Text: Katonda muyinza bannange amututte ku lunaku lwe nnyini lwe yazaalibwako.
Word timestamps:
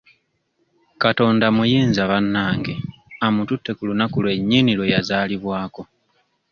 Katonda 1.03 1.45
muyinza 1.55 2.01
bannange 2.11 2.73
amututte 3.25 3.71
ku 3.77 3.81
lunaku 3.89 4.17
lwe 4.23 4.33
nnyini 4.39 4.71
lwe 4.77 4.91
yazaalibwako. 4.93 5.81